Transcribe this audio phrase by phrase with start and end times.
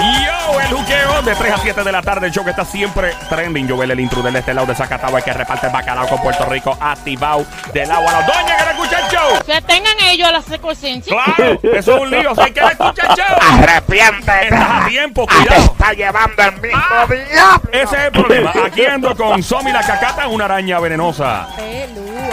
[0.00, 3.14] Yo, el juqueo de 3 a 7 de la tarde, el show que está siempre
[3.28, 3.68] trending.
[3.68, 6.44] Yo, el intruder de este lado de Zacatau, el que reparte el bacalao con Puerto
[6.46, 7.44] Rico, activado
[7.74, 8.12] del agua.
[8.12, 9.38] La doña que le escucha el show.
[9.46, 11.02] Que tengan ellos a la secuencia.
[11.06, 12.34] Claro, eso es un lío.
[12.34, 13.36] ¿Sabes que le escucha el show?
[13.58, 14.44] Arrepiéntete.
[14.44, 15.62] Estás a tiempo, Te cuidado.
[15.62, 17.06] está llevando el mismo Ah.
[17.06, 17.70] diablo.
[17.72, 18.52] Ese es el problema.
[18.66, 21.48] Aquí ando con Somi la cacata, una araña venenosa.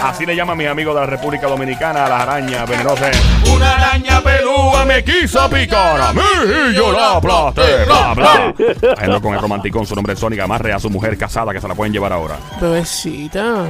[0.01, 3.15] Así le llama mi amigo de la República Dominicana a las arañas venenosas.
[3.53, 6.21] Una araña pelúa me quiso picar a mí
[6.69, 7.85] y yo la aplasté.
[7.85, 8.53] Bla, bla.
[8.97, 11.67] Ando con el romanticón, su nombre es Sónica, amarre a su mujer casada que se
[11.67, 12.37] la pueden llevar ahora.
[12.61, 13.65] Bebecita.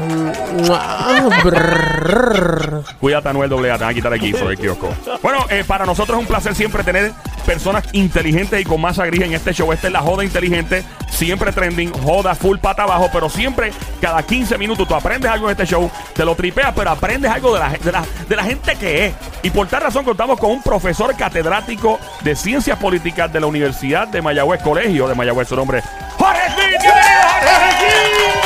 [2.99, 4.89] Cuídate, Anuel doble A, te van a quitar el guiso del kiosco.
[5.21, 7.11] Bueno, eh, para nosotros es un placer siempre tener
[7.45, 9.71] personas inteligentes y con masa gris en este show.
[9.71, 13.71] Esta es la joda inteligente, siempre trending, joda full pata abajo, pero siempre
[14.01, 17.53] cada 15 minutos tú aprendes algo en este show, te lo tripeas, pero aprendes algo
[17.53, 19.13] de la, de la, de la gente que es.
[19.43, 24.07] Y por tal razón contamos con un profesor catedrático de ciencias políticas de la Universidad
[24.07, 25.85] de Mayagüez, Colegio de Mayagüez, su nombre es
[26.17, 26.81] Jorge Smith.
[26.81, 27.87] Bienvenido!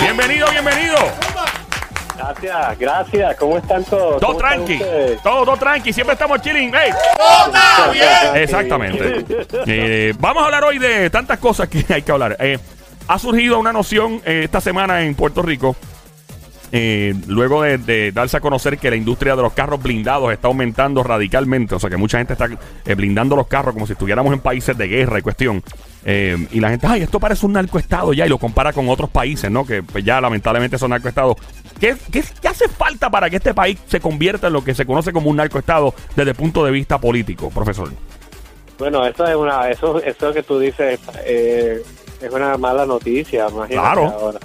[0.01, 1.40] Bienvenido, bienvenido.
[2.39, 3.35] Gracias, gracias.
[3.37, 4.19] ¿Cómo están todos?
[4.19, 4.79] Todo ¿Cómo están tranqui,
[5.23, 6.73] todo, todo tranqui, siempre estamos chilling.
[6.73, 6.91] ¡Ey!
[8.35, 9.25] Exactamente.
[9.67, 12.37] Eh, vamos a hablar hoy de tantas cosas que hay que hablar.
[12.39, 12.57] Eh,
[13.07, 15.75] ha surgido una noción eh, esta semana en Puerto Rico,
[16.73, 20.47] eh, luego de, de darse a conocer que la industria de los carros blindados está
[20.47, 21.75] aumentando radicalmente.
[21.75, 22.47] O sea que mucha gente está
[22.85, 25.61] eh, blindando los carros como si estuviéramos en países de guerra y cuestión.
[26.05, 29.09] Eh, y la gente, ay, esto parece un narcoestado ya, y lo compara con otros
[29.09, 29.65] países, ¿no?
[29.65, 31.35] Que pues, ya lamentablemente son narcoestados.
[31.81, 34.85] ¿Qué, qué, qué hace falta para que este país se convierta en lo que se
[34.85, 37.89] conoce como un narcoestado desde el punto de vista político, profesor?
[38.77, 41.83] Bueno, eso es una, eso, eso que tú dices eh,
[42.21, 43.47] es una mala noticia.
[43.49, 44.05] Imagínate Claro.
[44.07, 44.39] ahora.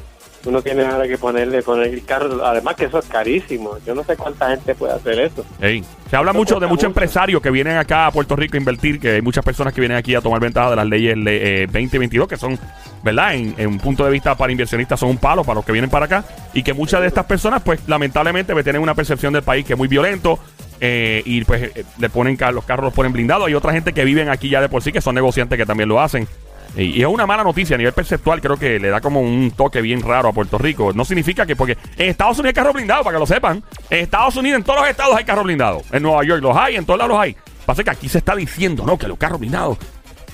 [0.47, 2.45] Uno tiene ahora que ponerle, poner el carro.
[2.45, 3.77] Además que eso es carísimo.
[3.87, 5.45] Yo no sé cuánta gente puede hacer eso.
[5.61, 6.87] Ey, Se habla Eso mucho de muchos mucho.
[6.87, 9.99] empresarios que vienen acá a Puerto Rico a invertir, que hay muchas personas que vienen
[9.99, 12.59] aquí a tomar ventaja de las leyes le- eh, 2022, que son,
[13.03, 13.35] ¿verdad?
[13.35, 15.91] En, en un punto de vista para inversionistas son un palo para los que vienen
[15.91, 16.25] para acá.
[16.55, 19.73] Y que muchas de estas personas, pues lamentablemente, pues, tienen una percepción del país que
[19.73, 20.39] es muy violento.
[20.79, 23.47] eh, y pues eh, le ponen los carros los ponen blindados.
[23.47, 25.89] Hay otra gente que viven aquí ya de por sí, que son negociantes que también
[25.89, 26.29] lo hacen.
[26.77, 29.81] Y, es una mala noticia a nivel perceptual, creo que le da como un toque
[29.81, 30.93] bien raro a Puerto Rico.
[30.93, 33.63] No significa que, porque en Estados Unidos hay carros blindados, para que lo sepan.
[33.91, 35.83] En Estados Unidos, en todos los estados hay carros blindados.
[35.93, 37.37] En Nueva York los hay, en todos lados los hay.
[37.65, 38.99] Pasa que aquí se está diciendo, ¿no?
[38.99, 39.79] Que los carros blindados.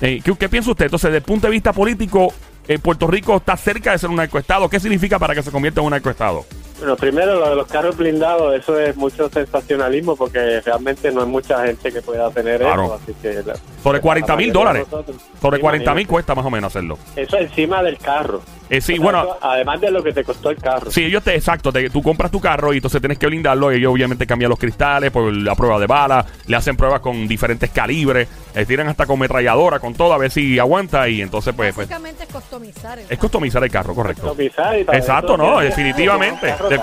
[0.01, 0.85] Eh, ¿qué, qué piensa usted?
[0.85, 2.33] Entonces, desde el punto de vista político,
[2.67, 4.69] eh, Puerto Rico está cerca de ser un narcoestado.
[4.69, 6.45] ¿Qué significa para que se convierta en un narcoestado?
[6.83, 11.27] Bueno, primero lo de los carros blindados, eso es mucho sensacionalismo porque realmente no hay
[11.27, 12.83] mucha gente que pueda tener Claro.
[12.83, 12.93] eso.
[13.01, 14.85] Así que la- Sobre 40 mil dólares.
[15.41, 16.97] Sobre Sí, 40 mil cuesta más o menos hacerlo.
[17.15, 18.41] Eso encima del carro.
[18.77, 19.21] Eh, sí, bueno.
[19.23, 20.89] eso además de lo que te costó el carro.
[20.91, 23.71] Sí, ellos te, exacto, te- tú compras tu carro y entonces tienes que blindarlo.
[23.71, 27.27] Y ellos obviamente cambian los cristales por la prueba de bala, le hacen pruebas con
[27.27, 31.07] diferentes calibres, eh, tiran hasta con metralladora, con todo, a ver si aguanta.
[31.09, 32.97] Y entonces, pues, pues Básicamente es customizar.
[32.97, 33.19] el es carro.
[33.21, 34.21] customizar el carro, correcto.
[34.29, 36.47] Customizar y para Exacto, no, definitivamente.
[36.49, 36.79] carro De-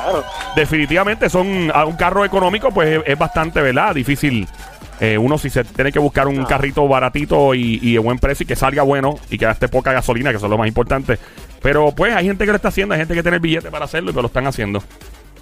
[0.56, 3.94] definitivamente son a un carro económico, pues es, es bastante, ¿verdad?
[3.94, 4.46] Difícil.
[5.00, 6.46] Eh, uno si se tiene que buscar un No.
[6.46, 9.92] carrito baratito y, y de buen precio y que salga bueno y que gaste poca
[9.92, 11.18] gasolina, que eso es lo más importante.
[11.62, 13.84] Pero pues hay gente que lo está haciendo, hay gente que tiene el billete para
[13.86, 14.82] hacerlo y que lo están haciendo.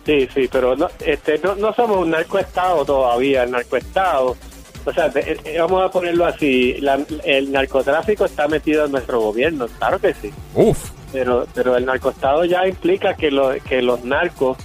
[0.07, 3.43] Sí, sí, pero no, este, no, no somos un narcoestado todavía.
[3.43, 4.37] El narcoestado,
[4.85, 9.21] o sea, de- eh, vamos a ponerlo así: la- el narcotráfico está metido en nuestro
[9.21, 10.31] gobierno, claro que sí.
[10.55, 10.91] Uf.
[11.13, 14.57] Pero, pero el narcoestado ya implica que, lo- que los narcos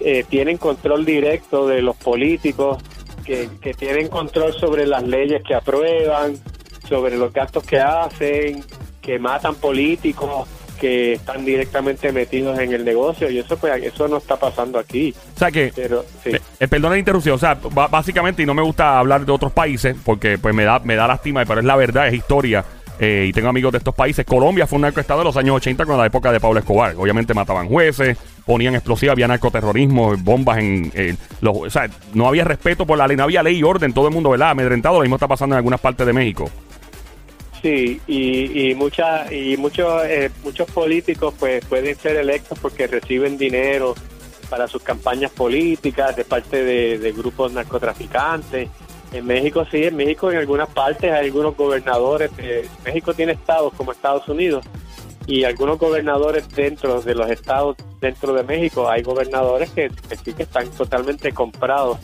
[0.00, 2.82] eh, tienen control directo de los políticos,
[3.24, 6.34] que, que tienen control sobre las leyes que aprueban,
[6.88, 8.64] sobre los gastos que hacen,
[9.00, 10.48] que matan políticos,
[10.82, 15.14] que están directamente metidos en el negocio y eso pues eso no está pasando aquí.
[15.36, 16.30] O sea que, Pero sí.
[16.30, 17.56] eh, eh, perdona la interrupción, o sea,
[17.88, 21.06] básicamente, y no me gusta hablar de otros países, porque pues me da, me da
[21.06, 22.64] lástima, pero es la verdad, es historia.
[22.98, 24.24] Eh, y tengo amigos de estos países.
[24.24, 26.94] Colombia fue un narcoestado de los años 80 con la época de Pablo Escobar.
[26.96, 30.92] Obviamente mataban jueces, ponían explosivos, había narcoterrorismo, bombas en...
[30.94, 33.92] en los, o sea, no había respeto por la ley, no había ley y orden,
[33.92, 34.50] todo el mundo, ¿verdad?
[34.50, 36.50] Amedrentado, lo mismo está pasando en algunas partes de México.
[37.62, 43.38] Sí, y, y, mucha, y muchos, eh, muchos políticos pues pueden ser electos porque reciben
[43.38, 43.94] dinero
[44.50, 48.68] para sus campañas políticas de parte de grupos narcotraficantes.
[49.12, 52.34] En México sí, en México en algunas partes hay algunos gobernadores.
[52.36, 54.64] de- México tiene estados como Estados Unidos
[55.26, 60.32] y algunos gobernadores dentro de los estados dentro de México hay gobernadores que, que sí
[60.32, 61.98] que están totalmente comprados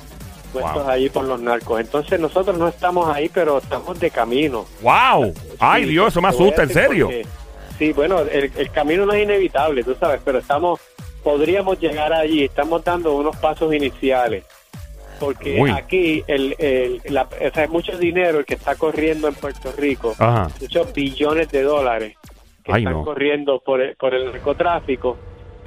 [0.53, 0.89] puestos Wow.
[0.91, 1.81] ahí por los narcos.
[1.81, 4.65] Entonces nosotros no estamos ahí, pero estamos de camino.
[4.81, 5.35] ¡Wow!
[5.59, 7.07] ¡Ay, Dios, eso me asusta, en serio!
[7.07, 7.27] porque-
[7.79, 10.81] sí, bueno, el, el camino no es inevitable, tú sabes, pero estamos,
[11.23, 14.45] podríamos llegar allí, estamos dando unos pasos iniciales.
[15.19, 15.71] Porque Uy.
[15.71, 19.73] aquí el, el- la- o sea, hay mucho dinero el que está corriendo en Puerto
[19.77, 20.49] Rico, Ajá.
[20.61, 22.17] muchos billones de dólares
[22.65, 23.05] que Ay, están no.
[23.05, 25.17] corriendo por el, por el narcotráfico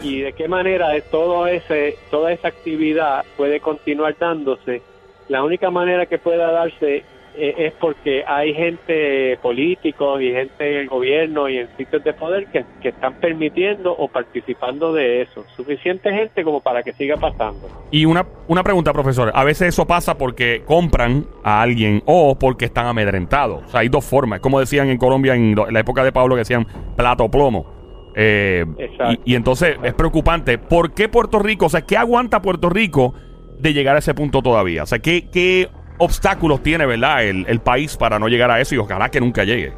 [0.01, 4.81] y de qué manera todo ese toda esa actividad puede continuar dándose.
[5.27, 7.03] La única manera que pueda darse
[7.33, 12.13] eh, es porque hay gente políticos y gente en el gobierno y en sitios de
[12.13, 15.45] poder que, que están permitiendo o participando de eso.
[15.55, 17.69] Suficiente gente como para que siga pasando.
[17.89, 19.31] Y una, una pregunta, profesor.
[19.33, 23.63] A veces eso pasa porque compran a alguien o porque están amedrentados.
[23.65, 24.41] O sea, hay dos formas.
[24.41, 26.67] Como decían en Colombia en, la época de Pablo, que decían
[26.97, 28.11] plata o plomo.
[28.13, 29.21] Eh, Exacto.
[29.23, 30.57] y, y entonces es preocupante.
[30.57, 31.67] ¿Por qué Puerto Rico?
[31.67, 33.13] O sea, ¿qué aguanta Puerto Rico
[33.57, 34.83] de llegar a ese punto todavía?
[34.83, 35.69] O sea, ¿qué, qué
[36.03, 39.43] obstáculos tiene, verdad, el, el país para no llegar a eso y ojalá que nunca
[39.43, 39.71] llegue?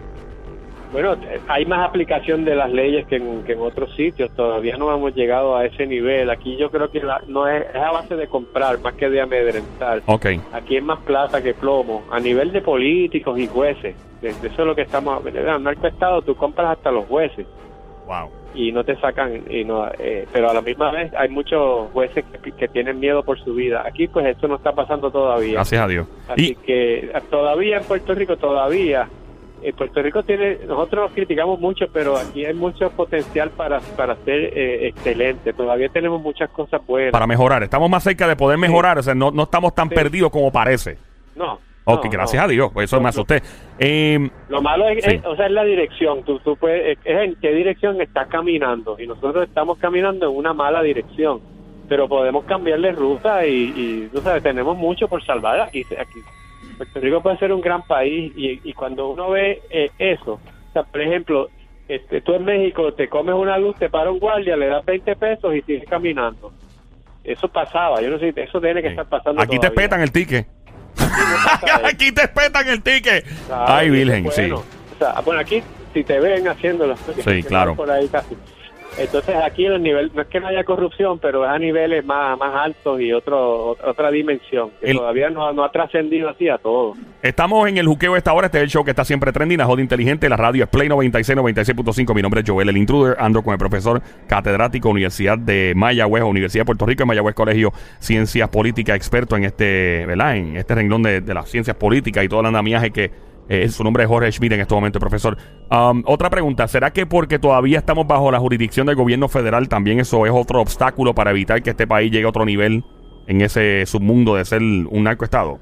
[0.91, 1.15] Bueno,
[1.47, 4.29] hay más aplicación de las leyes que en, que en otros sitios.
[4.35, 6.29] Todavía no hemos llegado a ese nivel.
[6.29, 9.19] Aquí yo creo que la- no es, es a base de comprar más que de
[9.19, 10.03] amedrentar.
[10.05, 10.27] Ok.
[10.51, 12.03] Aquí es más plata que plomo.
[12.11, 13.95] A nivel de políticos y jueces.
[14.21, 15.25] De, de eso es lo que estamos...
[15.25, 17.47] En el narcoestado tú compras hasta los jueces
[18.05, 18.29] Wow.
[18.53, 19.43] Y no te sacan.
[19.49, 23.23] y no eh, Pero a la misma vez hay muchos jueces que, que tienen miedo
[23.23, 23.83] por su vida.
[23.85, 25.53] Aquí pues eso no está pasando todavía.
[25.53, 26.07] Gracias a Dios.
[26.27, 29.07] Así Y, que todavía en Puerto Rico, todavía,
[29.61, 34.15] eh, Puerto Rico tiene, nosotros nos criticamos mucho, pero aquí hay mucho potencial para, para
[34.25, 35.53] ser eh, excelente.
[35.53, 37.11] Todavía tenemos muchas cosas buenas.
[37.11, 37.63] para mejorar.
[37.63, 38.97] Estamos más cerca de poder mejorar.
[38.99, 39.95] O sea, no, no estamos tan Sí.
[39.95, 40.97] perdidos como parece.
[41.85, 42.45] Ok, no, gracias no.
[42.45, 42.71] a Dios.
[42.73, 43.41] Pues eso me No, asusté.
[43.79, 45.15] Eh, Lo malo es, Sí.
[45.15, 46.23] es- o sea, es la dirección.
[46.23, 48.95] Tú, tú puedes, es en qué dirección estás caminando.
[48.99, 51.41] Y nosotros estamos caminando en una mala dirección.
[51.89, 55.81] Pero podemos cambiarle ruta y, y tú sabes, tenemos mucho por salvar aquí.
[55.99, 56.19] aquí.
[56.77, 60.33] Puerto Rico puede ser un gran país y, y cuando uno ve eh, eso,
[60.69, 61.49] o sea, por ejemplo,
[61.87, 65.15] este, tú en México te comes una luz, te para un guardia, le das 20
[65.17, 66.51] pesos y sigues caminando.
[67.23, 69.41] Eso pasaba, yo no sé, eso tiene que estar pasando.
[69.41, 69.75] aquí te todavía.
[69.83, 70.47] petan el ticket.
[71.83, 73.25] Aquí te petan el ticket.
[73.51, 74.51] Ay, Virgen, sí.
[74.51, 74.63] O
[74.97, 75.63] sea, bueno, aquí
[75.93, 76.95] si te ven haciéndolo.
[77.23, 77.75] Sí, claro.
[77.75, 78.35] Por ahí casi.
[78.97, 82.37] Entonces aquí el nivel, no es que no haya corrupción, pero es a niveles más,
[82.37, 86.57] más altos y otro, otra dimensión, que El- todavía no, no ha trascendido así a
[86.59, 86.93] todo.
[87.21, 88.47] Estamos en el juqueo esta hora.
[88.47, 89.57] Este es el show que está siempre trending.
[89.57, 90.29] La joda inteligente.
[90.29, 92.13] La radio es Play 96, 96.5.
[92.13, 93.15] Mi nombre es Joel, el intruder.
[93.19, 97.71] Ando con el profesor catedrático Universidad de Mayagüez, Universidad de Puerto Rico, en Mayagüez Colegio
[97.99, 100.35] Ciencias Políticas, experto en este, ¿verdad?
[100.35, 103.11] En este renglón de, de las ciencias políticas y todo el andamiaje que
[103.47, 105.37] eh, su nombre es Jorge Schmidt en este momento, profesor.
[106.05, 110.25] Otra pregunta, ¿será que porque todavía estamos bajo la jurisdicción del gobierno federal, también eso
[110.25, 112.83] es otro obstáculo para evitar que este país llegue a otro nivel
[113.27, 115.59] en ese submundo de ser un narcoestado?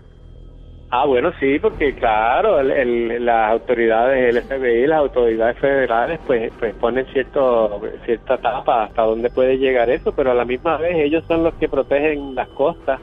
[0.94, 6.75] Ah, bueno, sí, porque claro, el- las autoridades, el FBI, las autoridades federales, pues, pues
[6.75, 11.24] ponen cierto, cierta tapa hasta dónde puede llegar eso, pero a la misma vez ellos
[11.28, 13.00] son los que protegen las costas,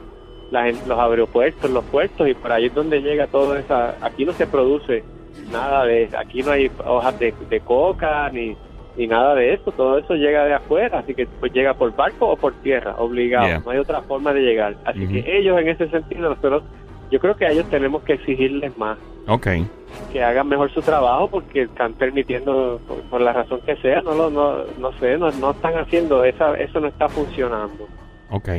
[0.51, 3.95] las, los aeropuertos, los puertos, y por ahí es donde llega todo esa...
[4.01, 5.03] Aquí no se produce
[5.51, 6.09] nada de...
[6.17, 8.55] Aquí no hay hojas de, de coca ni,
[8.97, 12.27] ni nada de eso, todo eso llega de afuera, así que pues llega por barco
[12.27, 13.59] o por tierra, obligado, Yeah.
[13.63, 14.75] no hay otra forma de llegar.
[14.85, 16.63] Así que ellos en ese sentido, nosotros
[17.11, 18.97] yo creo que a ellos tenemos que exigirles más,
[19.27, 19.47] Ok.
[20.11, 24.13] que hagan mejor su trabajo porque están permitiendo, por, por la razón que sea, no
[24.13, 27.87] lo, no, no sé, no, no están haciendo, esa, eso no está funcionando.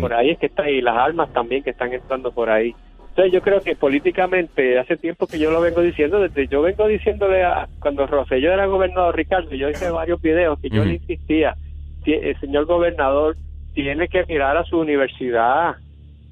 [0.00, 2.74] Por ahí es que está, y las armas también que están entrando por ahí.
[3.10, 6.86] Entonces yo creo que políticamente, hace tiempo que yo lo vengo diciendo, desde yo vengo
[6.86, 11.56] diciéndole a, cuando Rosselló era gobernador, Ricardo, yo hice varios videos que yo le insistía,
[12.04, 13.36] "Si- el señor gobernador
[13.74, 15.76] tiene que mirar a su universidad,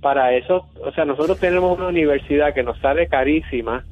[0.00, 3.84] para eso, o sea, nosotros tenemos una universidad que nos sale carísima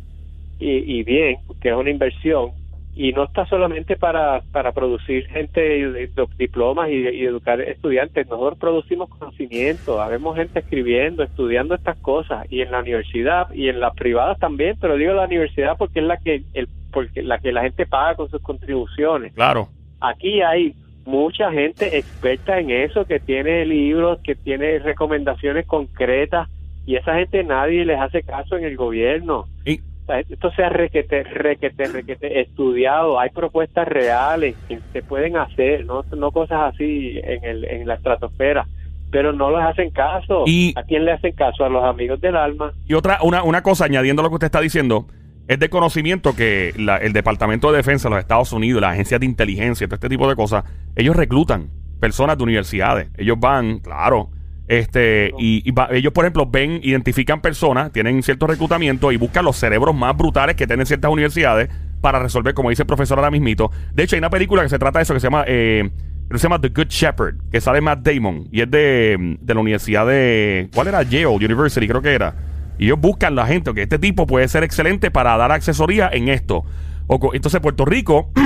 [0.58, 2.52] y, y bien, que es una inversión,
[2.96, 9.10] y no está solamente para, para producir gente diplomas y, y educar estudiantes, nosotros producimos
[9.10, 14.38] conocimiento, habemos gente escribiendo, estudiando estas cosas, y en la universidad y en las privadas
[14.38, 17.84] también, pero digo la universidad porque es la que el, porque la que la gente
[17.84, 19.68] paga con sus contribuciones Claro.
[20.00, 20.74] aquí hay
[21.04, 26.48] mucha gente experta en eso que tiene libros, que tiene recomendaciones concretas
[26.86, 29.46] y esa gente nadie les hace caso en el gobierno.
[29.64, 35.84] Y, esto se ha requete, requete, requete estudiado, hay propuestas reales que se pueden hacer,
[35.86, 38.66] no, no cosas así en, el, en la estratosfera,
[39.10, 40.44] pero no les hacen caso.
[40.46, 41.64] Y- ¿A quién le hacen caso?
[41.64, 42.72] A los amigos del alma.
[42.86, 45.06] y otra, una, una cosa, añadiendo lo que usted está diciendo,
[45.48, 49.20] es de conocimiento que la- el Departamento de Defensa de los Estados Unidos, las agencias
[49.20, 50.64] de inteligencia, todo este tipo de cosas,
[50.96, 51.68] ellos reclutan
[52.00, 53.08] personas de universidades.
[53.16, 54.28] Ellos van, claro,
[54.68, 59.44] este, y, y va- ellos, por ejemplo, ven, identifican personas, tienen cierto reclutamiento y buscan
[59.44, 61.68] los cerebros más brutales que tienen ciertas universidades
[62.00, 63.70] para resolver, como dice el profesor ahora mismito.
[63.94, 65.90] De hecho, hay una película que se trata de eso que se llama eh,
[66.30, 69.60] que se llama The Good Shepherd, que sale Matt Damon y es de, de la
[69.60, 70.68] universidad de.
[70.74, 71.02] ¿Cuál era?
[71.04, 72.34] Yale University, creo que era.
[72.78, 76.28] Y ellos buscan la gente, que este tipo puede ser excelente para dar asesoría en
[76.28, 76.64] esto.
[77.06, 78.30] O co- entonces, Puerto Rico.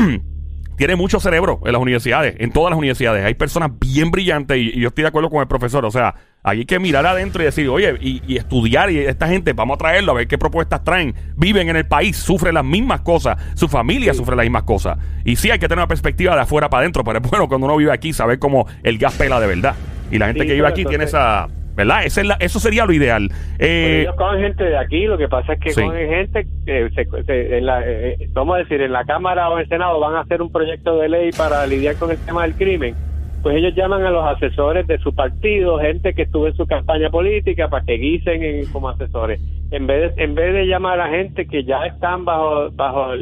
[0.80, 3.22] tiene mucho cerebro en las universidades, en todas las universidades.
[3.22, 5.84] Hay personas bien brillantes y, y yo estoy de acuerdo con el profesor.
[5.84, 9.52] O sea, hay que mirar adentro y decir, oye, y, y estudiar y esta gente,
[9.52, 11.14] vamos a traerlo a ver qué propuestas traen.
[11.36, 14.96] Viven en el país, sufren las mismas cosas, su familia sufre las mismas cosas.
[15.22, 17.66] Y sí hay que tener una perspectiva de afuera para adentro, pero es bueno cuando
[17.66, 19.74] uno vive aquí saber cómo el gas pela de verdad.
[20.10, 21.46] Y la gente Sí, que vive aquí tiene esa,
[21.80, 22.04] ¿verdad?
[22.04, 23.28] Esa es la- eso sería lo ideal.
[23.58, 25.82] Eh, ellos cogen gente de aquí, lo que pasa es que Sí.
[25.82, 29.54] cogen gente que, se- se- en la, eh, vamos a decir, en la Cámara o
[29.54, 32.42] en el Senado van a hacer un proyecto de ley para lidiar con el tema
[32.42, 32.94] del crimen.
[33.42, 37.08] Pues ellos llaman a los asesores de su partido, gente que estuvo en su campaña
[37.08, 39.40] política, para que guisen en- como asesores.
[39.70, 43.12] En vez, de, en vez de llamar a gente que ya están bajo, bajo,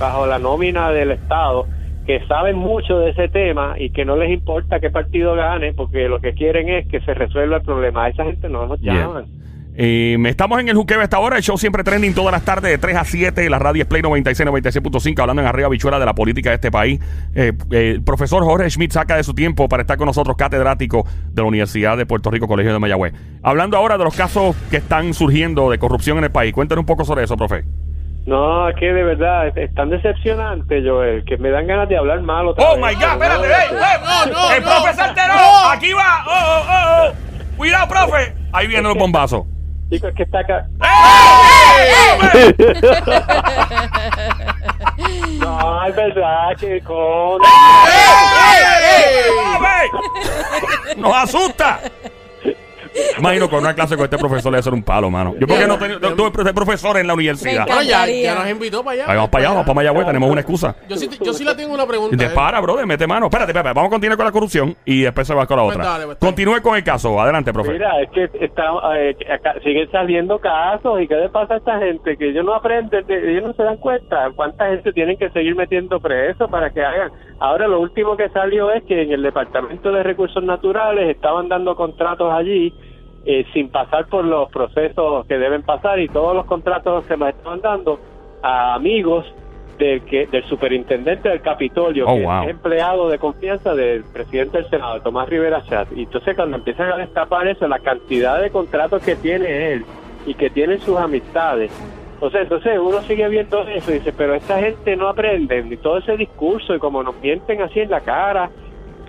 [0.00, 1.66] bajo la nómina del Estado,
[2.06, 6.08] que saben mucho de ese tema y que no les importa qué partido gane, porque
[6.08, 8.04] lo que quieren es que se resuelva el problema.
[8.04, 9.26] A esa gente no nos llaman.
[9.78, 11.36] Eh, estamos en el juqueo esta hora.
[11.36, 13.50] El show siempre trending todas las tardes de 3 a 7.
[13.50, 15.20] La radio es Play 96, 96.5.
[15.20, 16.98] Hablando en arriba, bichuela de la política de este país.
[17.34, 21.04] Eh, eh, el profesor Jorge Schmidt saca de su tiempo para estar con nosotros, catedrático
[21.30, 23.12] de la Universidad de Puerto Rico, Colegio de Mayagüez.
[23.42, 26.54] Hablando ahora de los casos que están surgiendo de corrupción en el país.
[26.54, 27.64] Cuéntanos un poco sobre eso, profe.
[28.26, 31.96] No, es que de verdad es, es tan decepcionante, Joel, que me dan ganas de
[31.96, 32.84] hablar mal otra Oh vez.
[32.84, 35.34] my God, Pero espérate, no, ey, este- ey, no, el no, profe se alteró.
[35.34, 35.70] no.
[35.70, 36.24] Aquí va.
[36.26, 37.56] Oh, oh, oh, oh.
[37.56, 38.34] Cuidado, profe.
[38.52, 39.44] Ahí vienen los bombazos.
[39.90, 40.66] Chicos, es que está acá.
[45.38, 47.38] No, es verdad que con...
[49.38, 49.88] ¡Profe!
[50.96, 51.78] ¡Nos asusta!
[53.18, 55.34] Imagino con una clase con este profesor le debe ser un palo, mano.
[55.38, 57.66] Yo porque no tengo no, tuve profe- profesor en la universidad.
[57.66, 59.04] Me ya, nos invitó para allá.
[59.10, 60.76] Ahí vamos para allá, vamos para Mayagüez, tenemos una excusa.
[60.88, 62.16] Yo sí, yo sí le tengo una pregunta.
[62.16, 62.30] Te eh.
[62.34, 63.26] para, brother, mete mano.
[63.26, 65.76] Espérate, espérate, vamos a continuar con la corrupción y después se va con la Pues
[65.76, 65.88] otra.
[65.90, 67.20] dale, pues, Continúe con el caso.
[67.20, 67.72] Adelante, profe.
[67.72, 68.64] Mira, es que está,
[68.98, 72.54] eh, acá siguen saliendo casos y qué le pasa a esta gente que ellos no
[72.54, 76.70] aprenden, de- ellos no se dan cuenta cuánta gente tienen que seguir metiendo preso para
[76.70, 77.10] que hagan.
[77.38, 81.76] Ahora lo último que salió es que en el Departamento de Recursos Naturales estaban dando
[81.76, 82.72] contratos allí
[83.28, 87.28] eh, sin pasar por los procesos que deben pasar y todos los contratos se los
[87.30, 87.98] estaban dando
[88.40, 89.26] a amigos
[89.78, 92.44] del que del superintendente del Capitolio, Oh, que wow.
[92.44, 95.88] es empleado de confianza del presidente del Senado, Tomás Rivera Chat.
[95.96, 99.84] Y entonces cuando empiezan a destapar eso, la cantidad de contratos que tiene él
[100.24, 101.72] y que tienen sus amistades.
[102.14, 105.98] Entonces, entonces uno sigue viendo eso y dice, pero esta gente no aprende, ni todo
[105.98, 108.50] ese discurso y como nos mienten así en la cara,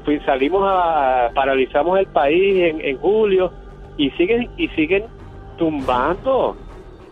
[0.03, 3.51] pues salimos a, paralizamos el país en, en julio
[3.97, 5.05] y siguen, y siguen
[5.57, 6.55] tumbando.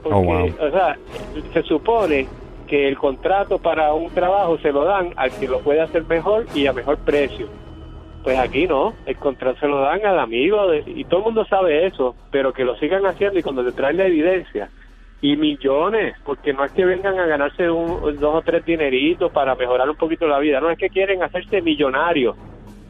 [0.03, 0.45] Porque, Oh, wow.
[0.67, 0.97] o sea,
[1.53, 2.27] se supone
[2.67, 6.45] que el contrato para un trabajo se lo dan al que lo puede hacer mejor
[6.53, 7.47] y a mejor precio.
[8.23, 11.45] Pues aquí no, el contrato se lo dan al amigo de- y todo el mundo
[11.45, 14.69] sabe eso, pero que lo sigan haciendo y cuando te traen la evidencia
[15.21, 19.53] y millones, porque no es que vengan a ganarse un, dos o tres dineritos para
[19.55, 22.35] mejorar un poquito la vida, no es que quieren hacerse millonarios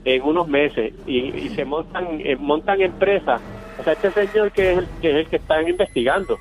[0.05, 3.41] en unos meses y, y se montan eh, montan empresas.
[3.77, 6.37] O sea, este señor que es el que, es el que están investigando,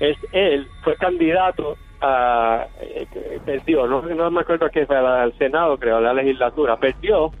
[0.00, 3.06] es él fue candidato a eh,
[3.44, 7.32] perdió, no, no me acuerdo que fue al Senado, creo, a la legislatura, perdió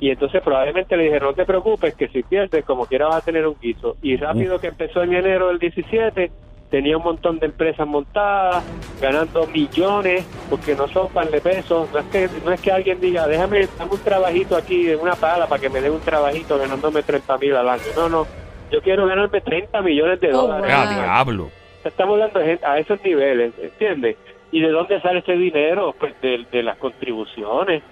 [0.00, 3.24] y entonces probablemente le dijeron, no te preocupes, que si pierdes, como quiera vas a
[3.24, 3.96] tener un guiso.
[4.00, 6.32] Y rápido que empezó en enero del 17,
[6.70, 8.64] tenía un montón de empresas montadas,
[9.00, 11.88] ganando millones, porque no son pan de pesos.
[11.92, 15.14] No es que, no es que alguien diga, déjame, dame un trabajito aquí, de una
[15.14, 17.82] pala, para que me dé un trabajito ganándome 30 mil al año.
[17.96, 18.26] No, no,
[18.70, 20.70] yo quiero ganarme 30 millones de Oh, dólares.
[20.72, 20.94] ¡Ah, wow.
[21.02, 21.50] diablo!
[21.84, 24.16] Estamos hablando de gente a esos niveles, ¿entiendes?
[24.52, 25.94] ¿Y de dónde sale ese dinero?
[25.98, 27.82] Pues de, de las contribuciones.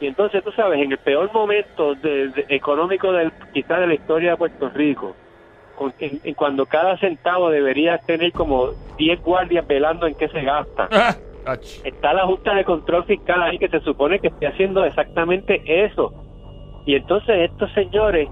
[0.00, 3.94] Y entonces, tú sabes, en el peor momento de- de- económico del, quizás de la
[3.94, 5.16] historia de Puerto Rico,
[5.98, 10.88] en, en cuando cada centavo debería tener como 10 guardias velando en qué se gasta,
[11.46, 15.62] Ah, está la Junta de Control Fiscal ahí que se supone que esté haciendo exactamente
[15.64, 16.12] eso.
[16.84, 18.28] Y entonces estos señores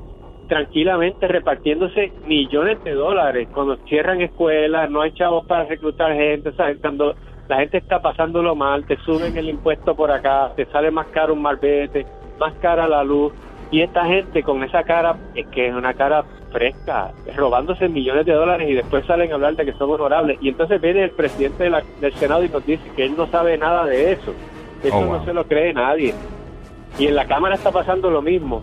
[0.49, 6.79] tranquilamente repartiéndose millones de dólares cuando cierran escuelas, no hay chavos para reclutar gente, ¿sabes?
[6.81, 7.15] Cuando
[7.47, 11.35] la gente está pasándolo mal, te suben el impuesto por acá, te sale más caro
[11.35, 12.05] un marbete,
[12.41, 13.33] más cara la luz,
[13.71, 16.25] y esta gente con esa cara, es que es una cara
[16.55, 20.39] fresca, robándose millones de dólares y después salen a hablar de que son honorables.
[20.41, 23.27] Y entonces viene el presidente de la- del Senado y nos dice que él no
[23.27, 24.33] sabe nada de eso.
[24.85, 25.13] Eso Oh, wow.
[25.19, 26.15] no se lo cree nadie.
[26.99, 28.63] Y en la Cámara está pasando lo mismo.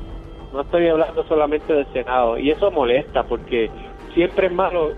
[0.54, 2.38] No estoy hablando solamente del Senado.
[2.38, 3.70] Y eso molesta porque
[4.14, 4.92] siempre es malo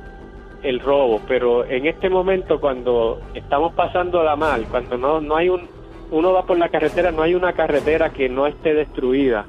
[0.61, 5.67] el robo, pero en este momento cuando estamos pasándola mal, cuando no, no hay un
[6.11, 9.45] uno va por la carretera, no hay una carretera que no esté destruida.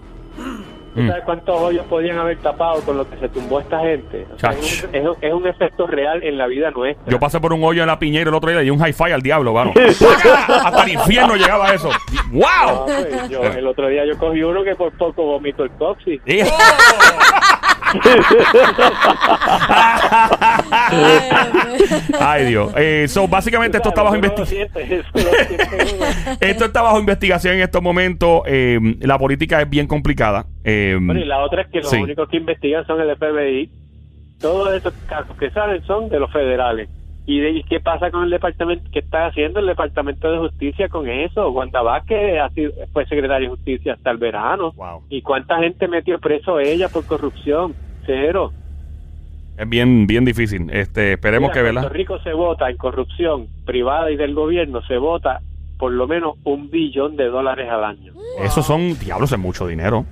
[0.94, 1.08] ¿Tú Mm.
[1.08, 4.26] sabes cuántos hoyos podían haber tapado con lo que se tumbó esta gente?
[4.34, 7.10] O sea, es, un, es un- es un efecto real en la vida nuestra.
[7.10, 9.10] Yo pasé por un hoyo en la piñera el otro día y di un hi-fi
[9.12, 9.72] al diablo, mano.
[10.48, 11.90] Hasta el infierno llegaba eso.
[12.30, 12.84] No, ¡Wow!
[12.86, 16.20] pues, yo- el otro día yo cogí uno que por poco vomito el coxis.
[22.20, 22.72] Ay, Dios.
[22.76, 24.68] Eh, so, básicamente esto está bajo investigación.
[26.40, 28.42] Esto está bajo investigación en estos momentos.
[28.46, 30.46] Eh, la política es bien complicada.
[30.64, 31.96] Eh, Bueno, y la otra es que los Sí.
[31.96, 33.70] únicos que investigan son el FBI.
[34.40, 36.88] Todos esos casos que salen son de los federales.
[37.26, 38.88] ¿Y, de, y qué pasa con el departamento?
[38.93, 41.50] ¿Qué está haciendo el Departamento de Justicia con eso?
[41.50, 44.73] Wanda Vázquez ha sido, fue secretaria de Justicia hasta el verano.
[44.73, 45.04] Wow.
[45.09, 47.75] ¿Y cuánta gente metió preso ella por corrupción?
[48.04, 48.52] Cero.
[49.57, 50.69] Es bien, bien difícil.
[50.71, 51.81] Este, esperemos Mira, que, ¿verdad?
[51.83, 55.40] Puerto Rico se vota en corrupción privada y del gobierno, se vota
[55.78, 58.12] por lo menos un billón de dólares al año.
[58.43, 60.04] Esos son, diablos, es mucho dinero.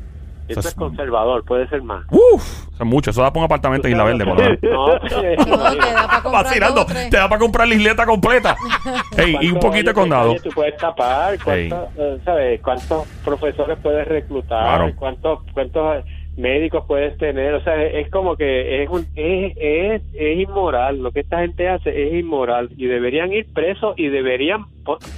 [0.48, 2.04] Eso es es- conservador, puede ser más.
[2.10, 3.10] Uf, es mucho.
[3.10, 4.70] Eso da para un apartamento en Isla Verde, por lo.
[4.70, 8.56] No, No, te da para comprar Vacilando, te da para comprar la isleta completa.
[9.16, 10.34] Ey, y un ¿Cuántos poquito de condado.
[10.42, 12.60] Tú puedes tapar, ¿cuántos, eh, ¿sabes?
[12.60, 14.76] ¿Cuántos profesores puedes reclutar?
[14.78, 14.92] Claro.
[14.96, 16.04] ¿Cuántos, ¿Cuántos
[16.36, 17.54] médicos puedes tener?
[17.54, 20.98] O sea, es, es como que es, un, es, es, es inmoral.
[21.02, 22.70] Lo que esta gente hace es inmoral.
[22.76, 24.64] Y deberían ir presos y deberían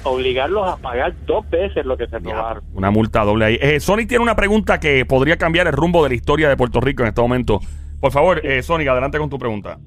[0.02, 2.62] obligarlos a pagar dos veces lo que se robaron.
[2.74, 3.58] Una multa doble ahí.
[3.60, 6.80] Eh, Sonic tiene una pregunta que podría cambiar el rumbo de la historia de Puerto
[6.80, 7.60] Rico en este momento.
[8.00, 9.78] Por favor, eh, Sonic, adelante con tu pregunta.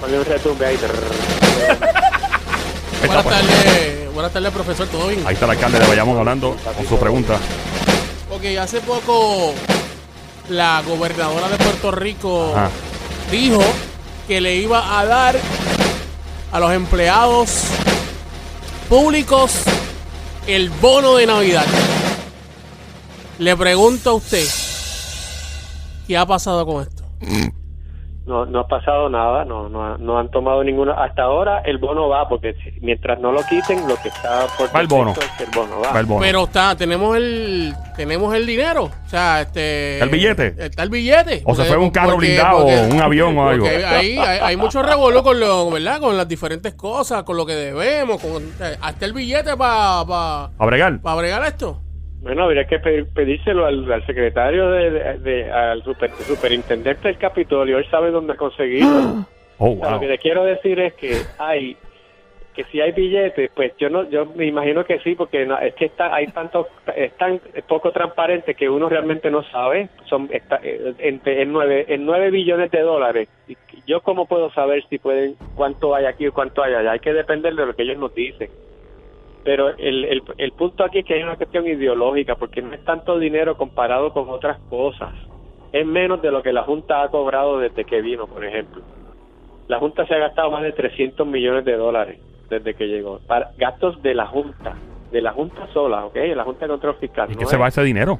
[0.00, 0.76] Ponle un retumbe ahí.
[3.06, 4.86] Buenas tardes, buenas tardes, profesor.
[4.88, 5.22] ¿Todo bien?
[5.24, 7.38] Ahí está el alcalde de Bayamón hablando con su pregunta.
[8.30, 9.54] Ok, hace poco
[10.48, 12.70] la gobernadora de Puerto Rico Ajá.
[13.30, 13.62] dijo
[14.26, 15.36] que le iba a dar
[16.52, 17.64] a los empleados
[18.88, 19.52] públicos
[20.46, 21.66] el bono de Navidad.
[23.38, 24.46] Le pregunto a usted,
[26.06, 27.04] ¿qué ha pasado con esto?
[28.28, 30.92] No, no ha pasado nada, no, no, no han tomado ninguno.
[30.92, 34.68] Hasta ahora el bono va, porque si- mientras no lo quiten, lo que está por
[34.76, 35.12] Va el bono.
[35.12, 35.92] es que el bono va.
[35.94, 36.20] Va el bono.
[36.20, 40.54] Pero está, tenemos el, tenemos el dinero, o sea, este, ¿Está el billete?
[40.58, 41.42] está el billete.
[41.46, 43.66] O se Porque- fue un carro porque- blindado porque- o un avión o algo.
[43.66, 45.98] Ahí hay, hay mucho revolú con lo, ¿verdad?
[45.98, 50.50] Con las diferentes cosas, con lo que debemos, con eh, hasta el billete para pa,
[50.58, 51.00] A bregar.
[51.00, 51.80] pa bregar esto.
[52.20, 57.16] Bueno, habría que pe- pedírselo al, al secretario, de, de- de- al super- superintendente del
[57.18, 59.26] Capitolio, él sabe dónde conseguirlo.
[59.60, 59.90] Oh, wow.
[59.90, 61.76] Lo que le quiero decir es que hay
[62.54, 65.74] que si hay billetes, pues yo no, yo me imagino que sí, porque no- es
[65.74, 69.88] que está, hay tanto, es tan poco transparente que uno realmente no sabe.
[70.06, 73.28] Son está, eh, entre en nueve, en nueve billones de dólares.
[73.48, 76.92] Y Yo cómo puedo saber si pueden cuánto hay aquí o cuánto hay allá.
[76.92, 78.48] Hay que depender de lo que ellos nos dicen.
[79.44, 82.84] Pero el, el, el punto aquí es que hay una cuestión ideológica, porque no es
[82.84, 85.14] tanto dinero comparado con otras cosas.
[85.72, 88.82] Es menos de lo que la Junta ha cobrado desde que vino, por ejemplo.
[89.68, 93.20] La Junta se ha gastado más de 300 millones de dólares desde que llegó.
[93.26, 94.74] Para gastos de la Junta,
[95.12, 96.16] de la Junta sola, ¿ok?
[96.34, 97.30] La Junta de Control Fiscal.
[97.30, 98.18] ¿Y no qué se va ese dinero?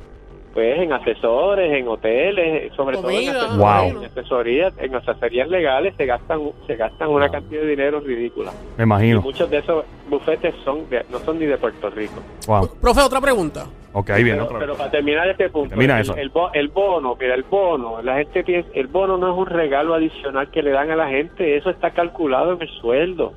[0.59, 3.69] Pues en asesores, en hoteles, sobre Comida, todo en Wow.
[3.69, 8.51] asesorías, en asesorías, en asesorías legales se gastan se gastan una cantidad de dinero ridícula.
[8.77, 9.21] Me Y imagino.
[9.21, 12.15] muchos de esos bufetes son de- no son ni de Puerto Rico.
[12.49, 12.71] Wow.
[12.81, 13.67] Profe, otra pregunta.
[13.93, 16.17] Ok, ahí viene Pero, otra pero para terminar este punto, Termina el, eso.
[16.17, 19.47] el bo- el bono, mira, el bono, la gente piensa, el bono no es un
[19.47, 23.33] regalo adicional que le dan a la gente, eso está calculado en el sueldo.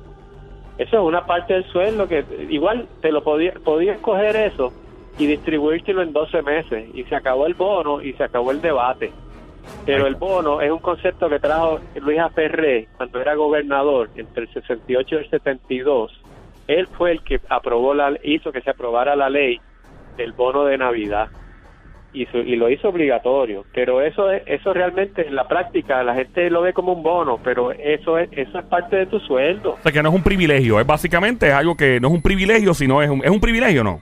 [0.76, 4.72] Eso es una parte del sueldo que igual te lo podías podías coger eso
[5.18, 9.12] y distribuírtelo en 12 meses y se acabó el bono y se acabó el debate.
[9.86, 14.52] Pero el bono es un concepto que trajo Luis Aferré cuando era gobernador entre el
[14.52, 16.20] 68 y el 72.
[16.66, 19.60] Él fue el que aprobó la hizo que se aprobara la ley
[20.16, 21.28] del bono de Navidad
[22.12, 23.64] y, su- y lo hizo obligatorio.
[23.72, 27.38] Pero eso es, eso realmente en la práctica la gente lo ve como un bono,
[27.42, 29.72] pero eso es eso es parte de tu sueldo.
[29.74, 30.80] O sea, que no es un privilegio.
[30.80, 33.84] Es básicamente es algo que no es un privilegio, sino es un, es un privilegio,
[33.84, 34.00] ¿no?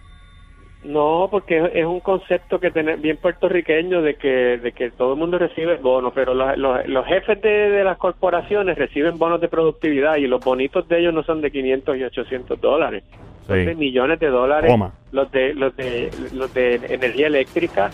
[0.83, 5.19] No, porque es, un concepto que tiene bien puertorriqueño de que de que todo el
[5.19, 9.49] mundo recibe bonos, pero los, los, los jefes de, de las corporaciones reciben bonos de
[9.49, 13.05] productividad y los bonitos de ellos no son de 500 y 800 dólares,
[13.47, 14.71] son de millones de dólares.
[14.71, 14.95] Toma.
[15.12, 17.90] Los de los de los de energía eléctrica,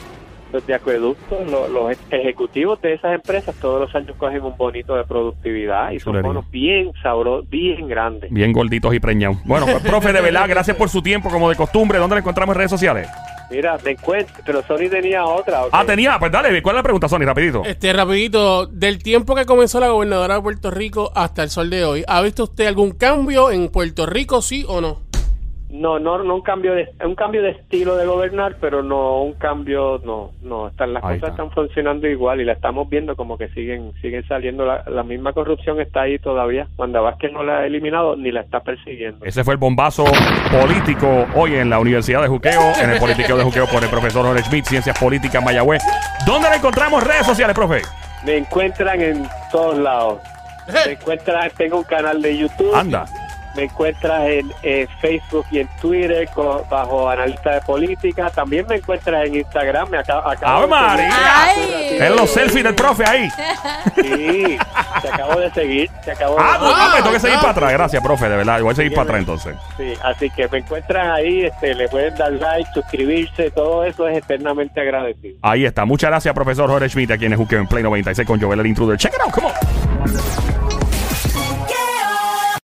[0.53, 4.95] los de acueductos, los, los ejecutivos de esas empresas todos los años cogen un bonito
[4.95, 8.31] de productividad y son bonos bien sabrosos, bien grandes.
[8.31, 9.39] Bien gorditos y preñados.
[9.45, 11.99] Bueno, pues, profe, de verdad, gracias por su tiempo, como de costumbre.
[11.99, 13.09] ¿Dónde le encontramos en redes sociales?
[13.51, 15.63] Mira, me encuentro, pero Sony tenía otra.
[15.71, 16.19] Ah, tenía.
[16.19, 17.21] Pues dale, ¿cuál es la pregunta, Sony?
[17.21, 17.63] Rapidito.
[17.65, 21.85] Este, rapidito, del tiempo que comenzó la gobernadora de Puerto Rico hasta el sol de
[21.85, 25.03] hoy, ¿ha visto usted algún cambio en Puerto Rico, sí o no?
[25.69, 29.33] No, no, no un cambio de un cambio de estilo de gobernar, pero no un
[29.33, 31.43] cambio, no, no, están las Ahí cosas está.
[31.43, 35.33] están funcionando igual y la estamos viendo como que siguen siguen saliendo la, la misma
[35.33, 36.69] corrupción está ahí todavía.
[36.79, 39.25] Wanda Vázquez no la ha eliminado ni la está persiguiendo.
[39.25, 40.05] Ese fue el bombazo
[40.51, 44.25] político hoy en la Universidad de Juqueo, en el Politiqueo de Juqueo por el profesor
[44.25, 45.83] Jorge Schmidt, Ciencias Políticas Mayagüez.
[46.27, 47.03] ¿Dónde la encontramos?
[47.03, 47.83] Redes sociales, profe.
[48.25, 50.21] Me encuentran en todos lados.
[50.87, 52.75] Me encuentran, tengo un canal de YouTube.
[52.75, 53.05] Anda.
[53.57, 56.29] Me encuentras en, eh, Facebook y en Twitter
[56.71, 58.31] bajo analista de política.
[58.31, 59.89] También me encuentras en Instagram.
[59.91, 61.11] Me acabo, acabo ¡Ave de seguir.
[61.11, 61.45] María!
[62.07, 62.17] Ay.
[62.17, 63.29] Los selfies del profe ahí.
[63.97, 64.59] Sí,
[65.03, 65.91] te acabo de seguir.
[66.05, 67.73] Te acabo de Ah, pues, ah, pues, tengo que seguir Ah, para atrás.
[67.73, 68.61] Gracias, profe, de verdad.
[68.61, 69.57] Voy a seguir para atrás entonces.
[69.77, 74.19] Sí, así que me encuentran ahí, este, le pueden dar like, suscribirse, todo eso es
[74.19, 75.39] eternamente agradecido.
[75.43, 75.85] Ahí está.
[75.85, 78.67] Muchas gracias, profesor Jorge Schmidt, aquí en el Juqueo en Play 96 con Joel el
[78.67, 78.99] Intruder.
[78.99, 80.66] Check it out, come on.